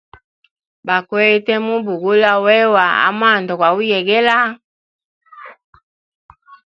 [0.87, 4.37] Bakwete mubugula wewa amwanda gwauyegela.